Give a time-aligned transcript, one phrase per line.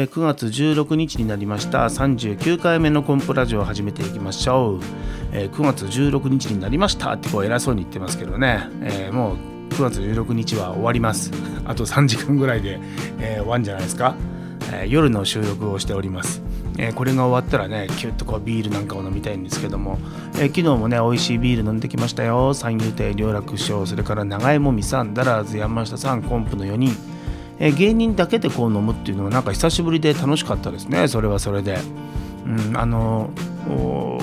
[0.00, 4.80] え、9月16日になりました39回目のコンプラジオを始めていきましょう、
[5.32, 9.36] え、9月16日になりましたってこう偉そうに言ってますけどね、え、もう
[9.74, 11.30] 9月16日は終わります。
[11.66, 12.80] あと3時間ぐらいで、
[13.20, 14.14] え終わるんじゃないですか、
[14.72, 16.42] え夜の収録をしております。
[16.78, 19.98] えこれが終わったらねキュッとこうビールなんかを飲みたいんですけども、
[20.36, 22.54] え昨日もね美味しいビール飲んできましたよ。
[22.54, 26.96] 三遊亭両楽師匠それから長江もみさんダラーズ山下さんコンプの4人。
[27.60, 31.06] え芸人だけでこう飲むっていうのはなんか久しぶりで楽しかったですね。
[31.06, 31.78] それはそれで。
[32.46, 33.30] うん、あの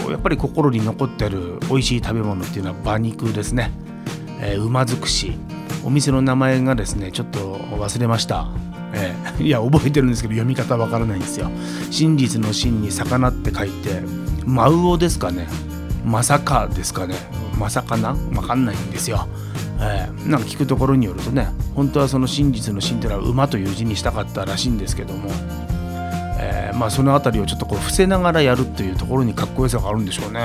[0.10, 3.72] やっぱり心に残ってる美味しい食べ物っていうのは馬肉ですね、
[4.42, 5.38] えー、馬尽くし。
[5.86, 8.50] お店の名前がですねちょっと忘れました、
[8.92, 11.50] えー、いや覚えてるんですけど読み方わからないんですよ。
[11.92, 14.02] 真実の真に魚って書いて
[14.46, 15.48] 真魚ですかね。
[16.04, 17.16] まさかですかね。
[17.58, 18.16] まさかな？
[18.34, 19.28] わかんないんですよ。
[19.80, 25.30] えー、なんか聞くところによるとね本当はその真実の真っていうのは馬という字にしたかったらしいんですけども、
[26.40, 30.42] えー、まあ、その辺りをちょっとこう伏せながらやるっていうところにかっこよさがあるんでしょうね。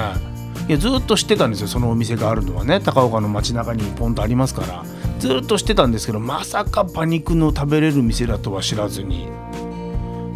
[0.68, 2.80] いやずっと知ってたんですよそのお店があるのはね。
[2.80, 4.84] 高岡の街中にポンとありますから。
[5.22, 9.28] ずっと知ってたんですけどまさか馬肉の食べれる店だとは知らずに、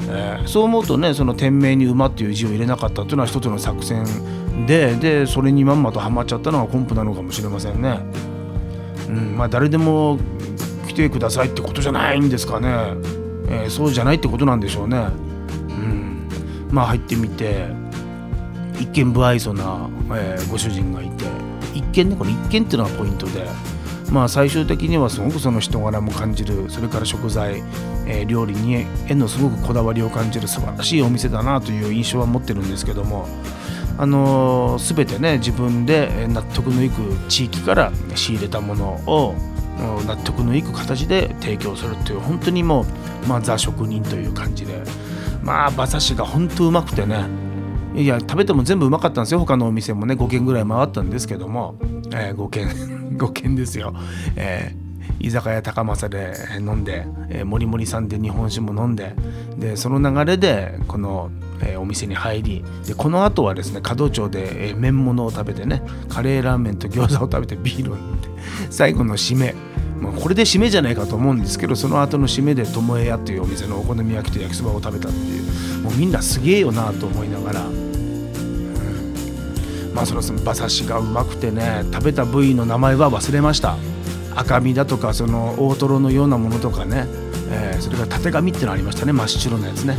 [0.08, 4.06] えー、そう思うとねその店名に馬っていう字を入れなかったっていうのは一つの作戦
[4.64, 7.98] ででそれにまんまとハマっちゃったのがコンプなのかもしれませんね。
[9.08, 10.18] うんまあ、誰でも
[10.88, 12.68] 来てくださいってことじゃないんですかね、
[13.48, 14.98] えー、そうじゃないってことなんでしょうね。
[15.68, 16.28] うん、
[16.70, 17.66] まあ入ってみて
[18.80, 21.24] 一見不愛想な、えー、ご主人がいて
[21.74, 23.46] 一見ねこれ一見っていうのがポイントで。
[24.12, 27.62] まあ、最終的にはすごくその人柄も感じるそれから食材、
[28.06, 33.26] えー、料理にへのすごくこだわりを感じる素晴らしいお店だなという印象は持ってるんですけども
[33.98, 39.34] あのー、全てね自分で納得のいく地域から仕入れたものを
[40.06, 42.82] 納得のいく形で提供するっていう本当にも
[43.24, 44.82] う、まあ、ザ職人という感じで
[45.42, 47.26] まあ馬刺しが本当うまくてね
[47.94, 49.40] いや食べても全部うまかったんですよ。
[49.40, 51.76] 他のお店もね5軒ぐらい回ったんですけども、
[52.12, 52.68] えー、5軒
[53.16, 53.94] 5軒ですよ、
[54.36, 54.85] えー
[55.20, 59.14] 居酒屋高政で飲んで、えー、もりもりさんで日本酒も飲んで
[59.58, 61.30] でその流れでこの
[61.62, 68.28] えー、お店に入りでこの後はですね門町で、えー、麺物を食べてねカレーラーメンと餃子を食べてビールを飲んで
[68.70, 69.54] 最後の締め。
[70.00, 77.82] まあ、これで締めじゃないかと思うんですけどその後の締めで巴屋というお店のお好み焼きと焼きそばを食べたっていうもうみんなすげえよなと思いながら、うん、
[79.94, 83.78] まあその馬刺しがうまくてね食べた部位の名前は忘れました。
[84.36, 87.06] 赤身だとかその大トロのようなものとかね、
[87.50, 89.98] えー、それからたてがみってのありましたね真っ白なやつね。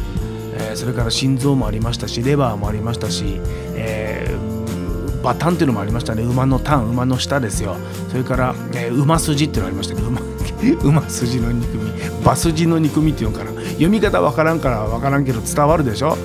[0.59, 3.39] えー、それから心臓もありましたしレバーもありましたし、
[3.75, 6.23] えー、バタンっていうのもありましたね。
[6.23, 7.75] 馬のタン馬の舌ですよ。
[8.09, 10.21] それから、えー、馬筋っていうのありましたね馬
[10.83, 13.51] 馬筋の憎み馬筋の憎みっていうのかな。
[13.61, 16.17] 読み方わからんからわからんけど伝わるでしょ。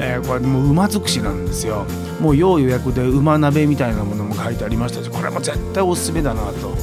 [0.00, 1.84] えー、これもう馬尽くしなんですよ。
[2.20, 6.76] もう要予約で馬鍋みたいなものも書いてありましたしこれも絶対おすすめだなと、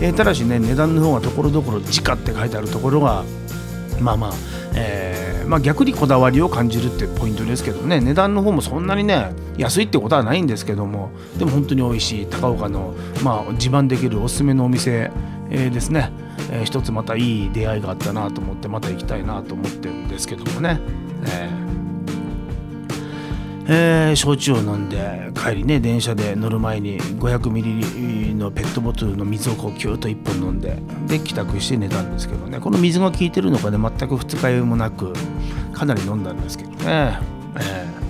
[0.00, 3.24] えー、ただしね値段の方がところどころ時価って書いてあるところが
[4.00, 4.32] まあまあ、
[4.74, 15.10] えーまあ、逆にこだわりを感じるってポイントですけどね値段の方もそんなにね安いってことはないんですけどもでも本当に美味しい高岡の、まあ、自慢できるおすすめのお店、
[15.50, 16.10] えー、ですね、
[16.50, 20.80] えー、一つまたいい出会いがあったなと思ってまた行きたいなと思ってるんですけどもね。
[21.26, 21.63] えー
[23.66, 32.60] えー、焼酎を飲んで帰りね電車で乗る前に500ミリのペットボトルの水をこうキューッと1本飲んでで帰宅して寝たんですけどね。
[32.60, 35.12] この水が効いてるのかね全く二日酔いもなく
[35.72, 38.04] かなり飲んだんですけどね、えー。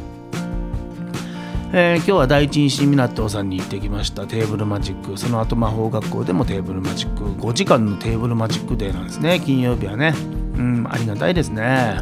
[1.76, 4.26] えー、今日は第一西港さんに行ってきました。
[4.26, 5.19] テーブルマジック。
[5.19, 7.25] その後魔法学校でもテーブルマジック。
[7.25, 9.41] 5時間のテーブルマジックデーなんですね。
[9.41, 10.14] 金曜日はね。
[10.56, 12.00] うんありがたいですね。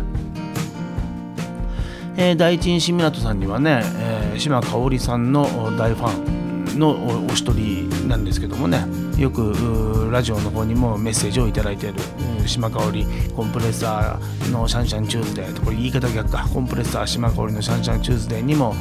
[2.17, 8.85] えー、第一西港さんにはね、えー、島香織さんの大ファンのお一人なんですけどもね
[9.19, 11.99] よくラジオの方にもメッセージを頂いている
[12.47, 13.07] 島香織
[13.37, 16.49] コンプレッサーのシャンシャンチューズデーこれ言い方逆か。
[16.53, 18.75] コンプレッサー島香織のシャンシャンチューズデーにも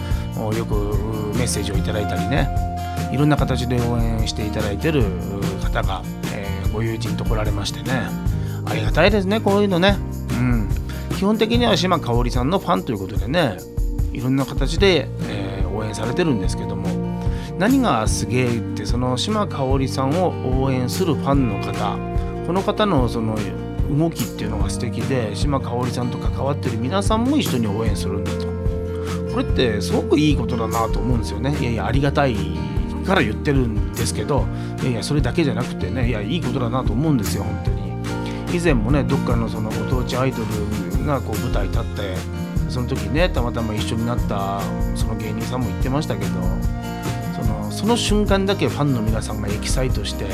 [0.56, 0.74] よく
[1.36, 2.50] メッセージを頂いたりね。
[3.12, 5.04] いろんな形で応援していただいている
[5.62, 6.02] 方が、
[6.34, 8.08] えー、ご友人と来られましてね。
[8.66, 9.98] ありがたいですねこういうのね。
[11.22, 13.58] 基本的には島香織さんのファンということでね
[14.12, 16.90] いろんな形で、えー、応援されてるんですけども
[17.60, 21.96] 何がすげえってその島香織さんを応援するファンの方
[22.48, 23.38] この方のその
[23.96, 28.48] 動きっていうのが素敵で島香織さんと関わってる皆さんも一緒に応援するんだと。
[29.32, 31.56] これってすごくいいことだなと思うんですよね。
[31.62, 32.36] いやいやありがたい
[33.06, 34.48] から言ってるんですけど
[34.82, 38.58] いやいやそれだけじゃなくてねいやいいことだなと思うんですよ本当に。
[38.58, 42.16] 以前もねどっかのそのご当地アイドルがこう舞台立って
[42.70, 44.62] その時ねたまたま一緒になった
[44.96, 46.32] その芸人さんも言ってましたけど
[47.36, 50.26] そのその瞬間だけファンの皆さんがエキサイトして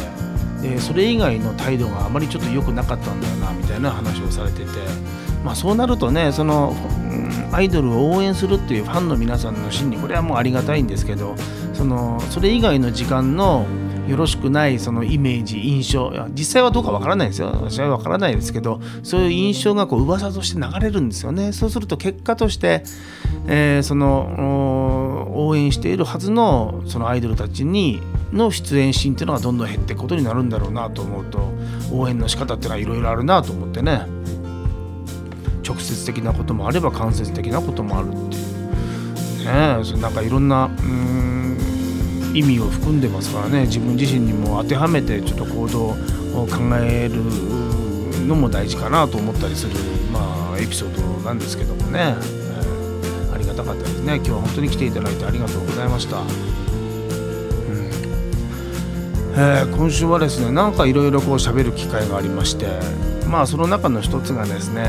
[0.61, 4.65] でそれ以外の態度があまりちょっと良くなかったんだよなみたいな話をされてて、
[5.43, 6.75] まあ、そうなるとねその、
[7.11, 11.35] うん、アイドルを応援するっていうファンの皆さんの心理これはもうありがたいんですけど
[11.73, 13.65] そのそれ以外の時間の
[14.07, 16.11] よろしくないそのイメージ印象。
[16.29, 17.47] 実際はどうかわからないですよ。
[17.53, 21.51] 私はわからないですけどそういう印象がこう噂として流れるんですよね。
[21.51, 22.83] そうすると結果として、
[23.47, 28.01] えー、その応援しているはずのそのアイドルたちに
[28.31, 31.51] の出演シーンっていうのがどんどん減っていくことになるんだろうなと思うと
[31.91, 34.05] 応援の仕方っていうのはいろいろあるなと思ってね。
[35.67, 38.57] 直接的なこともあれば間接的なこともあるっていう。
[39.47, 41.36] ねなんかいろんなうん
[42.37, 43.61] 意味を含んでますからね。
[43.61, 45.95] 自分自身にも当てはめてちょっと行動を
[46.47, 47.23] 考える
[48.27, 49.73] のも大事かなと思ったりする、
[50.11, 54.15] まあ、エピソードなんですけどもね、えー、ありがたかったですね。
[54.15, 56.21] 今日は本当に来ていただいてありがとうございました。
[59.39, 62.65] えー、今週はですねなんかいろいろこう喋る機会がありまして
[63.27, 64.87] まあその中の一つがですね、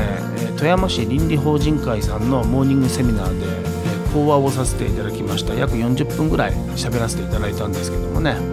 [0.55, 3.68] 富山市倫理法人会さんのモーニングセミナーで、
[4.13, 5.53] 講話をさせていただきました。
[5.53, 8.45] 約40分ぐらい喋らせていただいたんですけどもね、うん。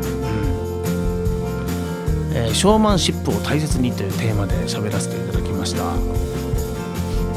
[2.35, 6.17] えー、ショーマンシップを大切にというテーマで喋らせていただきました。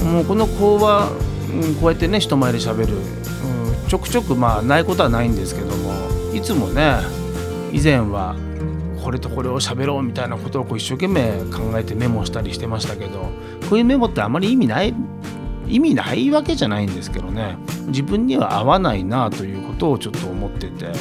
[0.05, 1.09] もうこの講話、
[1.51, 5.93] うん、こうやってね人前で喋る、うん、ちょくちょくまあないことはないんですけども
[6.33, 6.97] いつもね
[7.71, 8.35] 以前は
[9.03, 13.29] これとこれを喋ろうみたいなことをこう一生懸命考えてメモしたりしてましたけど
[13.69, 14.93] こういうメモってあまり意味ない
[15.69, 17.57] 意味ないわけじゃないんですけどね。
[17.87, 20.91] 自分には合わないなということをちょっと思ってて。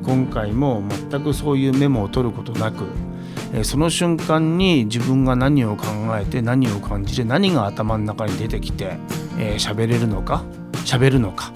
[0.00, 2.86] 今回も全くそういうメモを取ることなく
[3.62, 5.84] その瞬間に自分が何を考
[6.18, 8.96] えて何を感じて何が頭の中に出てきて
[9.58, 10.44] 喋、れるのか
[10.86, 11.52] 喋るのか。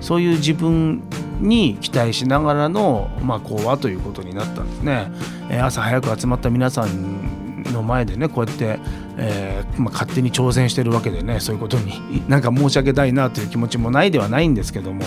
[0.00, 1.02] そういう自分
[1.40, 5.10] に期待しながらの、まあ、講話ということになったんですね。
[5.62, 7.37] 朝早く集まった皆さん
[7.72, 8.78] の前でねこうやって、
[9.16, 15.04] えー、まあ、勝手に挑戦してるわけでねそういうことになんか申し訳ないなという気持ちもないではないんですけども。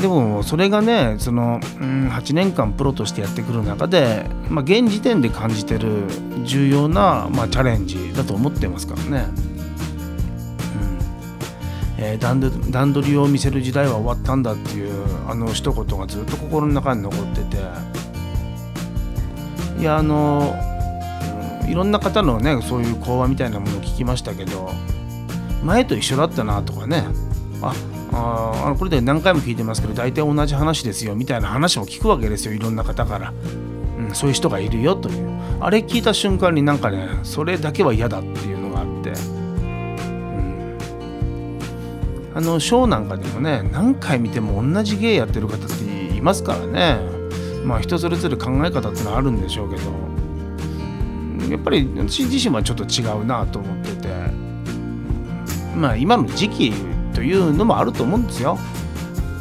[0.00, 6.08] でもそれがねその、うん、8年間プロとしてやってくる中で、まあ、現時点で感じてる
[6.42, 9.52] 重要な、まあ、チャレンジだと思ってますからね。
[12.04, 14.92] えー、段取りを見せる時代は終わったんだっていう
[15.28, 18.02] あの一言がずっと心の中に残ってて。
[19.78, 20.54] いやあの
[21.72, 24.70] いろんな方のねそういう講話みたいなものを聞きましたけど
[25.64, 27.06] 前と一緒だったなとかね。
[27.62, 27.72] あ
[28.12, 33.32] あのこれで何回も聞いてますけど大体同じ話ですよみたいな話も聞くわけですよいろんな方から、
[33.96, 35.30] うん、そういう人がいるよという。
[35.60, 39.10] あれ聞いた瞬間になんかねそれだけは嫌だっていうのがあって。
[39.10, 40.78] うん。
[42.34, 45.84] あのショーなんかでもね何回見ても同じ芸やってる方って
[46.14, 46.98] いますからね。
[47.64, 50.11] まあ人それぞれ考え方ってのはあるんでしょうけど。
[51.52, 54.52] やっぱり私自身はちょっと違うなと思ってて。
[55.76, 56.72] まあ今の時期
[57.14, 58.58] というのもあると思うんですよ。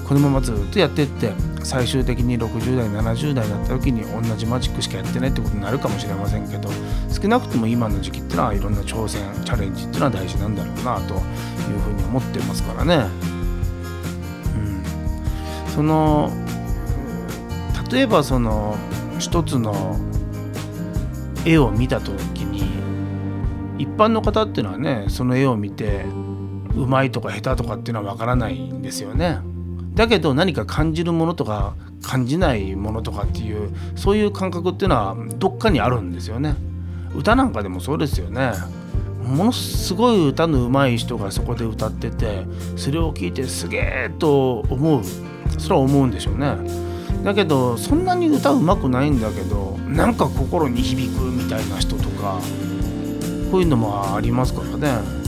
[0.07, 1.31] このままずっとやってって
[1.63, 6.69] 最終的に60代70代になった時に同じマジックしかやってないってことになるかもしれませんけど
[7.09, 13.07] 少なくとも今の時期ってのはいろんな挑戦チャレンジっていうのは大事なんだろうなというふうに思ってますからね。
[14.55, 16.29] うん、その
[17.89, 18.75] 例えばその
[19.19, 19.97] 一つの
[21.45, 22.63] 絵を見た時に
[23.77, 26.05] 一般の方っていうのはねその絵を見て
[26.75, 29.39] うまいとか下手とかっていうのは分からないんですよね。
[29.93, 36.55] だけど何か感じるものとか感じないものとかっていうそういう感覚っていうのはどっかにあるんですよね。
[37.13, 38.53] 歌なんかでもそうですよね。
[39.23, 42.45] ものすごい歌の上手い人がそこで歌ってて
[42.75, 45.01] それを聞いてすげえと思う
[45.57, 46.55] それは思うんでしょうね。
[47.23, 52.39] だけどそんなに歌うまくないんだけどなんか心に響くみたいな人とか
[53.51, 55.21] こういうのもありますからね。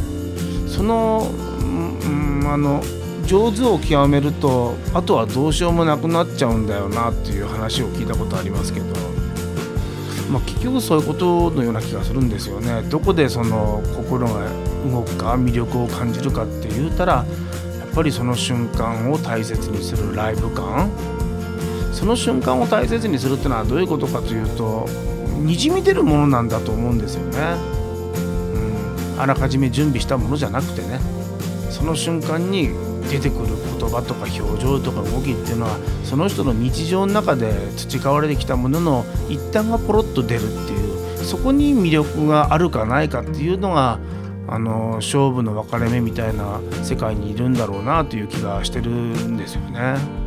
[0.68, 1.30] その、
[1.60, 2.82] うん、あの
[3.26, 8.86] 上手を極めるとあとはどうしようもなくなっちゃうんだよなっていう話を聞いたことありますけど、
[10.32, 12.84] まあ、結局そういうことのような気がするんですよね。
[12.84, 14.50] どこでその心が
[14.90, 17.26] 動くか魅力を感じるかって言うたらや
[17.86, 20.90] っぱりその瞬間を大切にするライブ感
[21.94, 24.88] その瞬間を大切にするっていうのはどういうことかというと
[25.40, 27.40] にじみ出るものなんだと思うんですよね。
[29.16, 31.00] うん、あらかじめ準備したものじゃなくてね
[31.70, 32.70] その瞬間に
[33.10, 33.48] 出てくる
[33.80, 44.00] 言葉とか表情とか動きっていうのはその人の日常の中で培われてきたものの一端がポロッと出るっていうそこに魅力があるかないかっていうのが
[44.48, 50.23] あの勝負の分かれ目みたいな世界にいるんだろうなという気がしてるんですよね。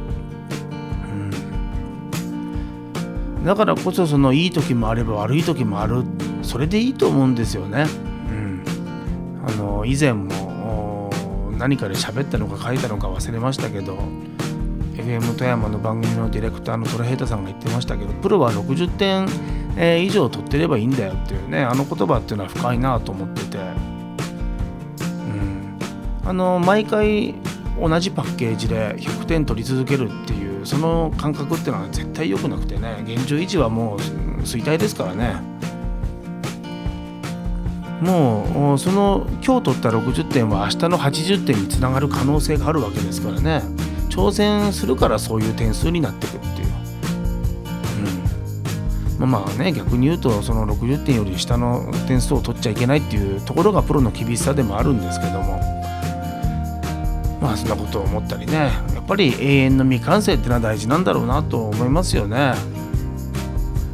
[3.47, 6.03] だからこそそのいい時もあれば悪い時もある。
[6.43, 7.87] それでいいと思うんですよね。
[8.29, 8.65] うん、
[9.47, 11.11] あの以前も
[11.57, 13.99] 何かで喋ったのか書いたのか忘れましたけど
[14.95, 19.29] FM 富山の番組のディレクターのトラヘイタさんが言ってましたけどプロは60点
[20.05, 23.69] 以上取ってればいいんだよっていうねあの言葉っていうのは深いなと思ってて、うん、
[26.25, 27.37] あの毎回
[27.81, 33.99] 同じパッケージで100点取り続けるっていうその感覚っていうのは絶対良くなくてね現状維持はもう
[34.43, 35.57] 衰退ですからね。
[38.01, 43.63] もうその今日取った60点は明日の80点につながる可能性があるわけですからね。
[44.11, 46.69] 挑戦するからそういう点数になってくるっていう、
[49.23, 55.77] うん、まあまあね逆に言うとその60点より下の点数を取っちゃいけないっていうところがプロの厳しさでもあるんですけども。
[57.41, 58.71] まあそんなことを思ったりね
[59.07, 62.55] ぱり永遠の未完成っていうのは大事なんだろうなと思いますよね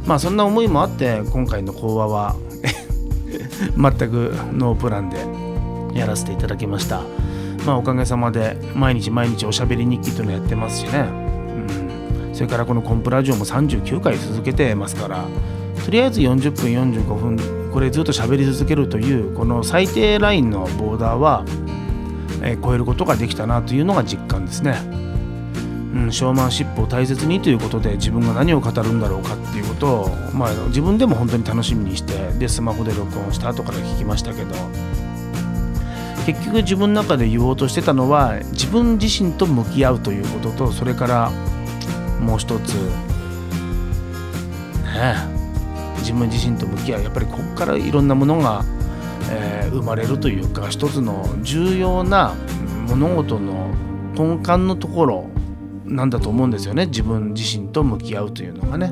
[0.05, 2.35] まあそんな思いもあって今回の講話は
[3.77, 5.17] 全くノープランで
[5.97, 7.01] やらせていただきました。
[7.65, 15.25] まあ、おかげさまで毎日毎日おしゃべり日記というのやってますしね、うん、それからこのコンプラジオも39回続けてますから
[15.85, 21.43] とりあえず40分45分これずっと喋り続けるというこの最低ラインのボーダーは、
[22.43, 25.02] え、超えることができたなというのが実感ですね。
[25.93, 34.55] うん、ショーマンシップを大切にということで自分が何を語るんだろうかっていうことを、まあ、自分でも本当に楽しみにしてでスマホで録音した後から聞きましたけど。
[36.25, 41.31] 結局自分の中で言おうとしてたのは自分自身と向き合うということとそれから
[42.21, 42.75] もう一つ
[44.85, 45.15] ね
[45.97, 47.03] 自分自身と向き合う。
[47.03, 48.63] やっぱりここからいろんなものが、
[49.31, 52.35] えー、生まれるというか一つの重要な
[52.87, 53.73] 物事の
[54.13, 55.29] 根幹のところ
[55.93, 58.87] なんだと思うんですよね自分自身と向き合うというのがね。
[58.87, 58.91] う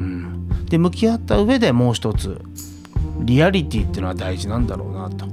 [0.00, 2.40] ん、で向き合った上でもう一つ
[3.20, 5.26] リアリティっていうのは大事なんだろうなと。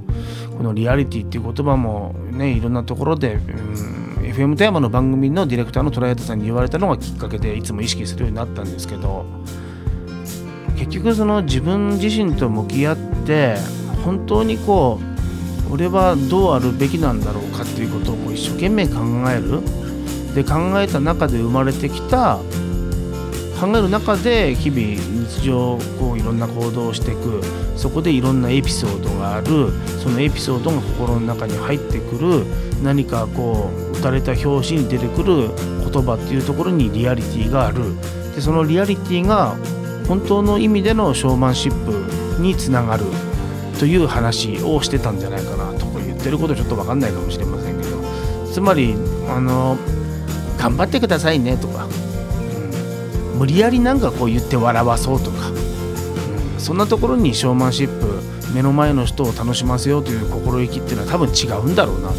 [0.56, 9.26] このリアリティっていう言葉もねいろんなところで、うん、FM 富山の番組のディレクターのトライアさんに言われたのがきっかけでいつも意識するようになったんですけど
[10.78, 13.56] 結局その自分自身と向き合って
[14.04, 14.98] 本当にこ
[15.70, 19.00] う俺はどうあるべきなんだろうかっていうことをこう一生懸命考
[19.30, 19.60] える
[20.36, 22.36] で考えた中で生まれてきた
[23.58, 24.80] 考える中で日々
[25.26, 27.40] 日常こういろんな行動をしていく
[27.74, 32.44] そこでいろんなエピソードがあるそのエピソードが心の中に入ってくる
[32.82, 35.48] 何かこう打たれた表紙に出てくる
[35.90, 37.94] 言葉っていうところにリアリティがある。
[38.34, 39.56] でそのリアリティが
[40.06, 43.06] 本当の意味でのショーマンシップにつながる。
[43.78, 47.96] という話をしてたんじゃないかなとか言ってることちょっと分かんないかもしれませんけど。
[48.50, 48.94] つまり
[49.28, 49.76] あの
[50.66, 51.86] 頑張ってくださいねとか。
[53.38, 55.56] 無理やりなんかこう言って笑わそうとか、うん、
[56.58, 58.20] そんなところにショーマンシップ
[58.54, 62.18] 目の前の人を楽しませようという心意気っていうのは多分違うんだろうなと、う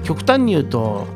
[0.00, 1.08] ん、極端に言うと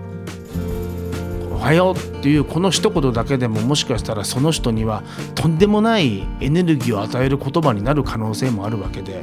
[1.55, 5.05] 「おはよう」っていうこの一言だけでももしかしたらその人には
[5.37, 9.23] とんでもないエネルギーを与える言葉になる可能性もあるわけで。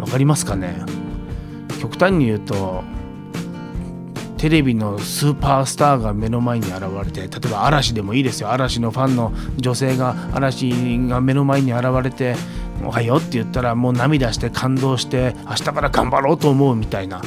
[0.00, 0.82] 分かりますかね？
[1.80, 2.82] 極端に言うと
[4.42, 8.50] テレビのスーパースターが目の前に現れて例えば嵐でもいいですよ。
[8.50, 10.68] 嵐のファンの女性が嵐
[11.06, 12.34] が目の前に現れて
[12.82, 17.22] 「おはよう」って言ったらもう涙して感動して明日から頑張ろうと思うみたいな、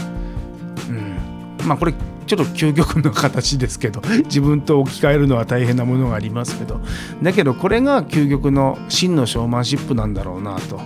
[0.90, 1.94] うん、まあこれ
[2.28, 6.82] ちょっと究極の形ですけど 自分と置き換えるのは大変なものがありますけど。
[7.24, 10.82] だけどこれが究極の真のショーマンシップなんだろうなと。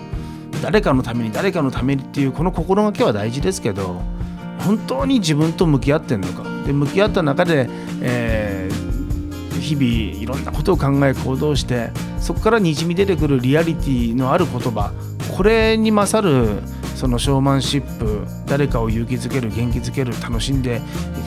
[0.62, 4.19] 誰かのために誰かのためにっていうこの心がけは大事ですけど。
[4.60, 6.44] 本当に自分と向き合ってんのか。
[6.66, 7.70] で向き合った中で、
[8.02, 9.86] えー、日々
[10.22, 14.92] いろんなことを考え行動してそこからにじみ出てくるリアリティのある言葉。
[15.36, 16.62] これに勝る
[16.96, 20.82] そのショーマンシップ誰かを勇気づける元気づける楽しんで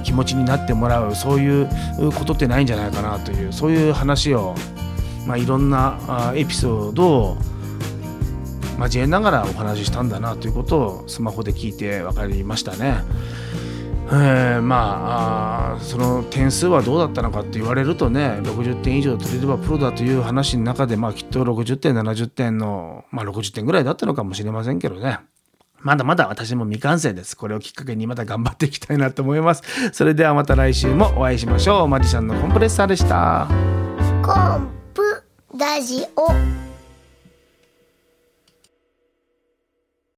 [0.05, 1.69] 気持ちになってもらうそういう
[2.13, 4.55] ことってないんじゃないかなというそういう話を、
[5.27, 7.39] まあ、いろんなエピソードを
[8.85, 13.03] 交えながらお話ししたんだなということをスマホで聞いて分かりましたね。
[14.15, 25.21] えー、まあその点数はどうだったのかって言われるとね60点以上取れればプロだという話の中でまあきっと60点70点のまあ60点ぐらいだったのかもしれませんけどね。
[25.79, 27.37] まだまだ私も未完成です。
[27.37, 29.63] これをきっかけにまた頑張っていきたいなと思います。
[29.93, 31.89] それではまた来週もお会いしましょう。
[31.89, 33.49] マジシャンのコンプレッサーでした。
[34.23, 35.25] コンプ
[35.59, 36.72] ラジオ。